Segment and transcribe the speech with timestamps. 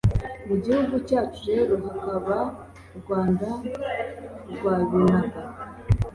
[0.47, 2.37] Mu gihugu cyacu rero hakaba
[2.99, 3.49] Rwanda
[4.53, 5.39] rwa Binaga